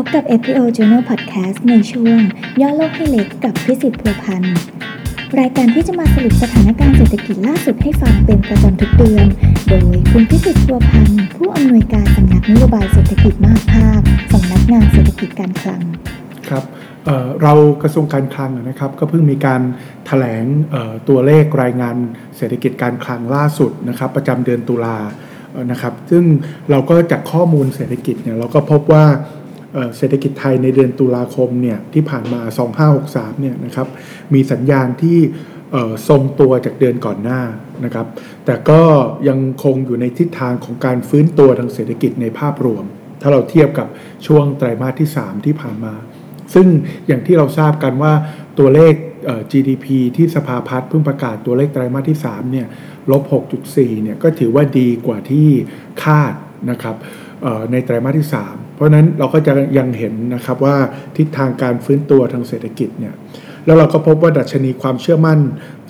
[0.00, 2.18] พบกับ FPO Journal Podcast ในช่วง
[2.60, 4.56] ย่อโลกให้เล็กกับพิสิทธิ์พัวพันธ์
[5.40, 9.26] รายการที่จะมาสรุปสถานการณ์เศรษฐกิจล่าสุดให้ฟังเป็นประจำทุกเดือน
[9.68, 14.00] โดยคุณพิสิทธิ์พัวพันธ์ผู้อำนวยการสำนักนโยบายเศรษฐกิจมหาภาค
[14.32, 15.82] สำนักงานเศรษฐกิจการคลัง
[16.48, 16.64] ครับ
[17.06, 19.64] เเรากระทรวงการคลังนะครับ ก็เพิ่งมีการถ
[20.06, 20.44] แถลง
[21.08, 21.96] ตัวเลขรายงาน
[22.36, 24.98] เศรษฐกิจการคลังล่าสุดนะครับ ประจำเดือนตุลา
[25.70, 26.24] นะครับ ซึ่ง
[26.70, 29.06] เราก็จากข้อมูลเศรษฐกิจเนี่ยเราก็พบว่า
[29.96, 32.40] เศรษฐกิจไทยในเดือนตุลาคมเนี่ยที่ผ่านมา
[32.90, 33.88] 2563เนี่ยนะครับ
[34.34, 35.18] มีสัญญาณที่
[36.08, 37.42] ทรงตัวจากเดือนก่อนหน้า
[37.84, 38.06] นะครับ
[38.44, 38.82] แต่ก็
[39.28, 42.84] ยังคงอยู่ในทิศทางของการฟื้นตัวทางเศรษฐกิจในภาพรวม
[43.20, 43.88] ถ้าเราเทียบกับ
[44.26, 45.94] ช่วงไตรมาสที่ 3 ที่ผ่านมา
[46.54, 46.66] ซึ่ง
[47.06, 48.12] อย่างที่เราทราบกันว่า
[48.58, 48.94] ตัวเลข
[49.26, 52.66] เ GDP ที่สภาพัฒน์เพิ่งประกาศตัวเลขไตรมาสที่3เนี่ย
[53.10, 53.22] ลบ
[53.62, 55.48] 6.4 เนี่ยก็ถือว่าดีกว่าที่
[56.02, 56.34] คาด
[56.70, 56.96] นะครับ
[57.70, 60.76] ในไตรมาสที่ 3 เพราะนั้นเราก็จะยังเห็นนะครับว่า
[61.16, 63.14] ทิศทางการฟื้นตัวทางเศรษฐกิจเนี่ย
[63.66, 65.38] แล้วเราก็พบว่าดัชนีความเชื่อมั่น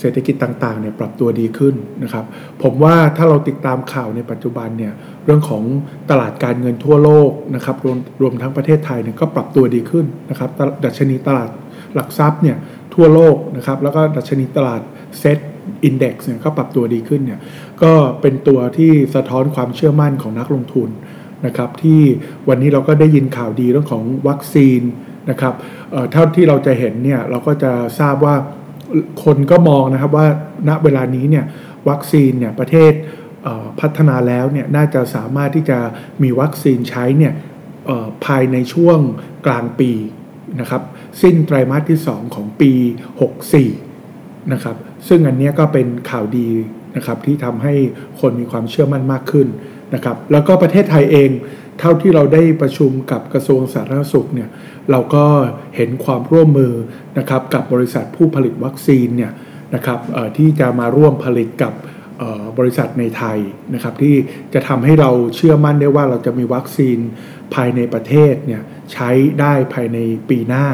[0.00, 2.24] เศรษฐกิจต่างๆเนี่ยปรับตัวดีขึ้นนะครับ
[2.62, 4.92] ผมว่าถ้าเราติดตามข่าวในปัจจุบันเนี่ย
[5.24, 5.62] เรื่องของ
[6.10, 10.50] ตลาดการเงินทั่วโลกนะครับรวมรวมทั้งประเทศไทยเนี่ยก็ปรับตัวดีขึ้นนะครับ
[10.84, 11.50] ดัชนีตลาด
[11.94, 12.56] หลักทรัพย์เนี่ย
[12.94, 14.80] ทั่วโลกนะครับแล้วก็ดัชนีตลาด
[15.18, 15.38] เซ็ต
[15.84, 17.40] อินเดี x เนี่ยก็ปรับตัวดีขึ้นเนี่ย
[17.82, 20.88] ก็เป็นตัวที่สะท้อนความเชื่อมั่นของนักลงทุน
[21.46, 22.00] นะครับที่
[22.48, 24.80] วันนี้เราก็ได้ยินข่าวดีเรื่องของวัคซีน
[25.30, 25.54] นะครับ
[26.12, 28.34] เท่าที่เราจะเห็นเนี่ยเราก็จะทราบว่า
[29.24, 30.26] คนก็มองนะครับว่า
[30.68, 31.44] ณเวลานี้เนี่ย
[31.88, 33.46] วัคซีนเนี่ยประเทศ
[33.80, 35.78] พัฒนาแล้วเนี่ยน่าจะสามารถที่จะ
[36.22, 37.32] มีวัคซีนใช้เนี่ย
[38.24, 38.98] ภายในช่วง
[39.46, 39.90] กลางปี
[40.60, 40.82] นะครับ
[41.22, 42.72] สิ้นไตรมาสที่ 2 ของปี
[43.82, 44.76] 64นะครับ
[45.08, 46.48] ซึ่งอันนี้ก็เป็นข่าวดี
[46.96, 47.74] นะครับที่ทำให้
[48.20, 49.46] คนมีความเชื่อมั่นมากขึ้น
[49.94, 51.30] นะครับแล้วก็ประเทศไทยเอง
[51.78, 54.48] เท่าที่เราได้ประชุมกับกระทรวงสาธารณสุขเนี่ย
[54.90, 55.24] เราก็
[55.76, 56.72] เห็นความร่วมมือ
[57.18, 59.32] นะครับกับบริษัทผู้ผลิตวัคซีนเนี่ย
[59.74, 59.98] นะครับ
[60.38, 61.72] ที่จะมาร่วมผลิตกับ
[62.58, 63.38] บริษัทในไทย
[63.74, 64.14] นะครับที่
[64.54, 66.98] จะทำให้เราเชื่อมั่นได้ว่าเราจะมีวัคซีน
[67.54, 68.62] ภายในประเทศเนี่ย
[68.92, 69.98] ใช้ได้ภายใน
[70.30, 70.66] ปีหน้า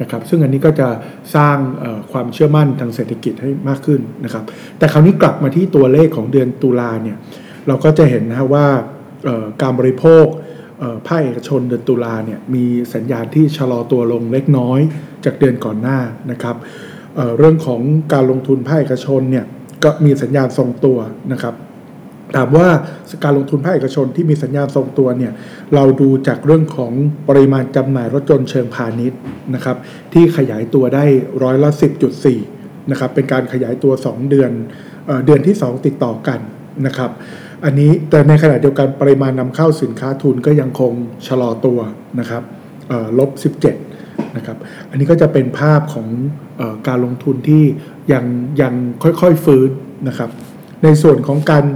[0.00, 0.88] นะครับซึ่งอันนี้ก็จะ
[1.36, 1.56] สร้าง
[2.12, 4.44] ความเชื่อมั่นทางเศรษฐกิจให้มากขึ้นนะครับ
[4.78, 7.16] แต่คราวนี้กลับมาที่ตัวเลขของเดือนตุลาเนี่ย
[7.66, 8.66] เราก็จะเห็นนะว่า
[9.24, 10.24] เอ่อการบริโภค
[11.08, 12.64] ภาคเอกชนเดือนตุลาเนี่ยมี
[12.94, 14.80] สัญญาณที่ชะลอตัวลงเล็กน้อย
[15.24, 15.98] จากเดือนก่อนหน้า
[16.30, 16.56] นะครับ
[17.16, 17.80] เเรื่องของ
[18.12, 19.44] การลงทุนภาคเอกชนเนี่ย
[19.84, 20.98] ก็มีสัญญาณทรงตัว
[21.32, 21.54] นะครับ
[22.36, 22.68] ถามว่า
[23.24, 25.32] การลงทุนภาคเอกชนที่มีสัญญาณทรงตัวเนี่ย
[25.74, 26.92] เราดูจากเรื่องของ
[27.28, 29.20] ปริมาณจำหน่ายรถยนต์เชิงพาณิชย์
[29.54, 29.76] นะครับ
[30.12, 31.04] ที่ขยายตัวได้
[31.42, 31.70] ร้อยละ
[32.30, 34.50] 10.4นะครับเป็นการขยายตัว 2 เดือน
[35.06, 36.40] เอเดือนที่ 2 ติดต่อกัน
[36.86, 37.10] นะครับ
[37.64, 40.92] อันนี้แต่ในขณะเดียวกันปริมาณนำเข้าสินค้าทุนก็ยังคง
[41.26, 41.78] ชะลอตัว
[42.20, 42.42] นะครับ
[43.18, 43.30] ลบ
[43.82, 44.56] 17นะครับ
[44.90, 46.08] อันนี้ก็จะเป็นภาพของ
[46.60, 47.64] ออการลงทุนที่
[48.12, 48.24] ยัง
[48.62, 49.70] ยังค่อยๆฟื้น
[50.08, 50.30] นะครับ
[50.84, 51.66] ในส่วนของการ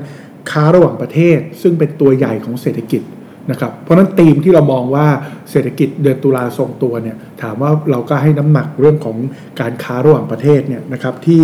[0.51, 3.03] ค้าระหว่างประเทศ ซึ่งเป็นตัวใหญ่ของเศรษฐกิจ
[3.51, 5.07] นะครับเพราะฉะนั้นธีมที่เรามองว่า
[5.51, 9.17] เศรษฐกิจเดือนตุลาทรงตัวเนี่ยถามว่าเราก็ให้น้ำหนักเรื่องของ
[9.61, 11.41] การค้าระหว่างประเทศเนี่ยนะครับที่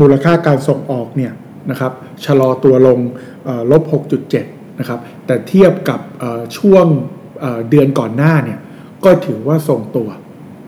[0.00, 1.32] มูลค่าการส่งออกเนี่ย
[1.70, 1.92] นะครับ
[2.24, 2.98] ชะลอตัวลง
[3.70, 3.82] ลบ
[4.30, 6.00] 6.7 นะครับ แต่เทียบกับ
[6.58, 6.86] ช่วง
[7.70, 8.60] เดือนก่อนหน้าเนี่ย
[9.04, 10.08] ก็ถือว่าทรงตัว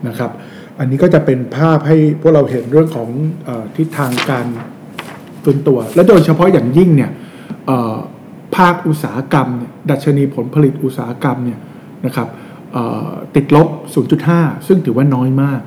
[0.07, 0.31] นะครับ
[0.79, 3.09] อันนี้ก็จะเป็นภาพให้พวกเราเห็นเรื่องของ
[3.47, 4.45] อทิศทางการ
[5.43, 7.11] ฟื้นตัว และโดยเฉพาะอย่างยิ่งเนี่ย
[8.57, 9.47] ภาคอุตสาหกรรม
[9.89, 11.59] ดัชนีผลผลิตอุตสาหกรรมเนี่ย
[12.05, 12.27] นะครับ
[13.35, 13.67] ติดลบ
[14.17, 15.61] 0.5 ซึ่งถือว่าน้อยมาก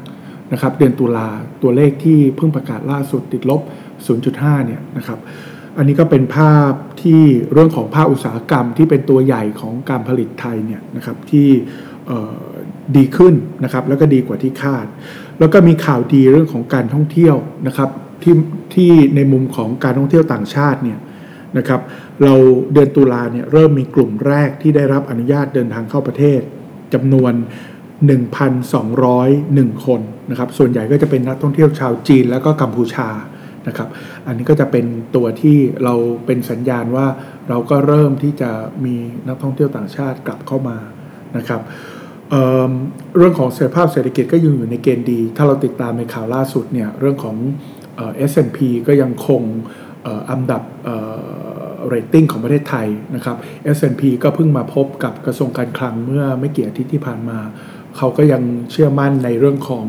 [0.52, 1.28] นะครับ เดือนตุลา
[1.62, 3.60] ตัวเลขที่เพิ่งประกาศล่าสุดติดลบ
[4.10, 5.18] 0.5 เนี่ยนะครับ
[5.78, 11.48] อันนี้ก็เป็นภาพที่เรื่องของภาคอุตสาหกรรมที่เป็นตัวใหญ่ของการผลิตไทยเนี่ยนะครับที่
[12.96, 14.86] ดีขึ้นนะครับแล้วก็ดีกว่าที่คาด
[15.38, 17.36] แล้วก็มีข่าวดีเรื่องของการท่องเที่ยว
[17.66, 17.90] นะครับ
[18.22, 18.34] ที่
[18.74, 20.98] ที่ในมุมของการท่องเที่ยวต่างชาติเนี่ย
[21.58, 21.80] นะครับ
[22.22, 22.34] เรา
[22.72, 26.40] เดือนตุลาเนี่ยเริ่มมีกลุ่มแรกที่ได้รับอนุญาตเดินทางเข้าประเทศ
[26.94, 27.32] จำนวน
[28.18, 30.00] 1,201 คน
[30.30, 33.08] นะครับส่วนใหญ่ก็จะเป็นนักท่องเที่ยวชาวจีนแล้วก็กัมพูชา
[33.68, 33.88] นะครับ
[34.26, 34.86] อันนี้ก็จะเป็น
[35.16, 35.94] ตัวที่เรา
[36.26, 37.06] เป็นสัญญาณว่า
[37.48, 38.50] เราก็เริ่มที่จะ
[38.84, 38.96] มี
[39.28, 40.76] นักท่องเที่ยวต่างชาติกลับเข้ามา
[41.36, 42.32] นะครับ
[43.16, 47.36] เรื่องของเสถียรภาพเศรษฐกิจก็ยังอยู่ในเกณฑ์ดี ถ้าเราติดตามในข่าวล่าสุดเนี่ยเรื่องของ
[47.96, 49.42] S&P ก็ยังคง
[50.30, 50.62] อันดับ
[51.88, 53.36] เรตติ้งของประเทศไทยนะครับ
[53.76, 57.38] S&P ก็เพิ่งมาพบกับกระทรวงการคลังเมื่อไม่กี่อาทิตย์ที่ผ่านมา
[57.96, 59.86] เขาก็ยังเชื่อมั่นในเรื่องของ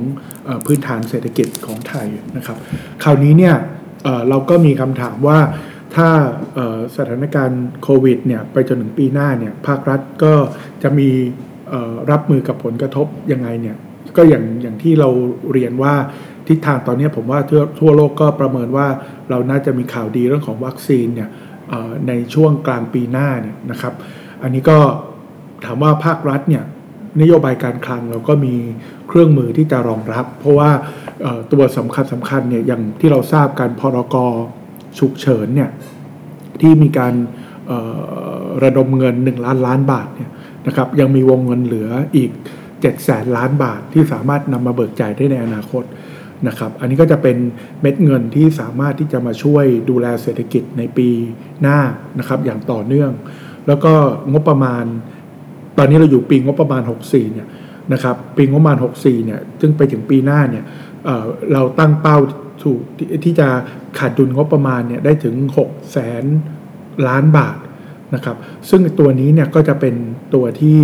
[0.48, 2.08] อพื้นฐานเศรษฐกิจของไทย
[2.38, 2.58] นะครับ
[3.04, 3.56] คราวนี้เนี่ย
[4.04, 5.40] เเราก็มีคำถามว่า
[5.96, 6.10] ถ้า
[6.96, 10.34] สถานการณ์โควิดเนี่ยไปจนถึงปีหน้าเนี่ยภาครัฐก็
[10.84, 11.10] จะมี
[12.12, 13.78] รับมือกับผลกระทบยังไงเนี่ย
[14.18, 15.10] ก็อย่างอย่างที่เรา
[15.52, 15.94] เรียนว่า
[16.48, 18.88] ทิศทางตอนนี้ผมว่าทั่วทั่วโลกก็ประเมินว่า
[19.30, 21.30] เราน่าจะมีข่าวดีเรื่องของวัคซีนเนี่ย
[22.08, 23.94] ในช่วงกลางปีหน้าเนี่ยนะครับ
[24.44, 24.78] อันนี้ก็
[25.66, 26.64] ถามว่าภาครัฐเนี่ย
[27.22, 28.56] นโยบายการคลังเราก็มี
[29.08, 30.70] เครื่องมือที่จะรองรับ เพราะว่า
[31.52, 34.16] ตัวสำคัญสำคัญเนี่ยอย่างที่เราทราบกันพรก
[35.00, 35.70] ฉุกเฉินเนี่ย
[36.62, 37.14] ที่มีการ
[38.64, 40.30] ระดมเงิน 1 ล้านล้านบาทเนี่ย
[40.68, 42.32] นะครับยังมีวงเงินเหลืออีก
[42.64, 45.84] 7แสนล้านบาทที่สามารถนำมาเบิกจ่ายได้ในอนาคต
[46.48, 47.38] นะครับอันนี้ก็จะเป็น
[47.82, 51.10] เม็ดเงินที่สามารถที่จะมาช่วยดูแลเศรษฐกิจในปี
[51.62, 51.80] หน้า
[52.20, 53.12] นะครับอย่างต่อเนื่อง
[53.68, 53.94] แล้วก็
[54.32, 54.86] งบประมาณ
[55.78, 57.48] ตอนนี้เราอยู่ปีงบประมาณ 64 เนี่ย
[57.94, 60.64] นะครับปีงบประมาณ 64 เนี่ยซึ่งไปถึงปีหน้าเนี่ย
[61.06, 62.18] เเราตั้งเป้า
[62.64, 62.80] ถูก
[63.24, 63.48] ที่จะ
[63.98, 65.36] ขาดดุลงบประมาณเนี่ยได้ถึง
[65.66, 66.24] 6 แสน
[67.08, 67.58] ล้านบาท
[68.16, 68.38] นะครับ
[68.70, 69.96] ซึ่งตัวนี้เนี่ยก็จะเป็น
[70.34, 70.80] ตัวที่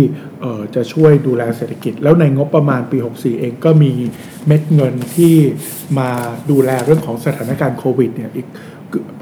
[0.74, 3.92] จะช่วยดูแลเศรษฐกิจ แล้วในงบประมาณปี 64 เองก็มี
[4.46, 5.34] เม็ดเงินที่
[5.98, 6.10] มา
[6.50, 8.46] ดูแลเรื่องของสถานการณ์โควิดเนี่ยอีก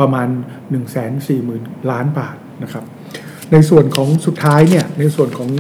[0.01, 2.85] ประมาณ 1 4 0 0 0 0 ล้านบาทนะครับ
[3.53, 5.51] ในส่วนของสุดท้ายเนี่ยในส่วนของ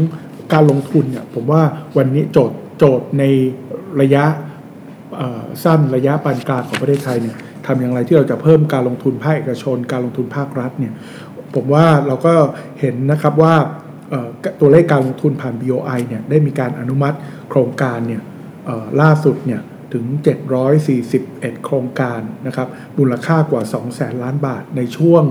[0.53, 1.63] การลงทุนเนี่ยผมว่า
[1.97, 3.25] วันนี้โจทย์โจทย์ใน
[4.01, 4.25] ระยะ
[5.65, 7.37] สั้นระยะปานกลางของประเทศไทยเนี่ย
[7.67, 10.93] ทำอย่างไรที่เราจะเพิ่มการลงทุนภาคเอกชน การลงทุนภาครัฐเนี่ย
[11.55, 12.35] ผมว่าเราก็
[12.81, 13.55] เห็นนะครับว่า
[14.61, 17.17] ตัวเลขการลงทุนผ่าน BOI เนี่ยได้มีการอนุมัติ
[17.51, 18.23] โครงการเนี่ย
[19.01, 19.61] ล่าสุดเนี่ย
[19.93, 20.05] ถึง
[20.85, 22.69] 741 โครงการนะครับ
[22.99, 25.25] มูลค่ากว่า2แสนล้านบาทในช่วง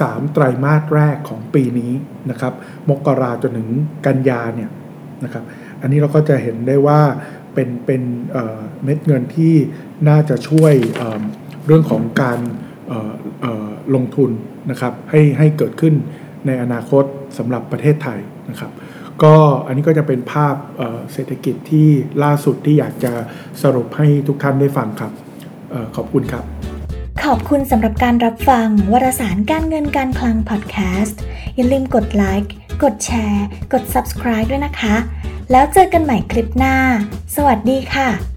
[0.00, 1.92] สามไตรมาสแรกของปีนี้
[2.30, 2.52] นะครับ
[2.88, 3.68] มกราจนถึง
[4.06, 4.70] กันยาเนี่ย
[5.24, 5.44] นะครับ
[5.80, 7.00] อันนี้เราก็จะเห็นได้ว่า
[7.54, 8.02] เป็นเป็น
[8.84, 9.54] เม็ดเงินที่
[10.08, 10.74] น่าจะช่วย
[11.66, 12.38] เรื่องของการ
[13.94, 14.30] ลงทุน
[14.70, 15.94] นะครับให้ให้เกิดขึ้น
[16.46, 17.04] ในอนาคต
[17.38, 18.18] สำหรับประเทศไทย
[18.50, 18.72] นะครับ
[19.22, 19.34] ก็
[19.66, 20.56] อันนี้ก็จะเป็นภาพ
[21.12, 21.88] เศรษฐกิจที่
[22.24, 23.12] ล่าสุดที่อยากจะ
[23.62, 25.12] สรุปให้ทุกท่านได้ฟังครับ
[25.74, 26.73] อขอบคุณครับ
[27.30, 31.20] ขอบคุณสำหรับการรับฟังวารสารการเงินการคลังพอดแคสต์
[31.54, 34.94] อย่าลืมกดไลค์ กดแชร์ กด subscribe ด้วยนะคะ
[35.50, 36.76] แล้วเจอกันใหม่คลิปหน้า
[37.36, 38.33] สวัสดีค่ะ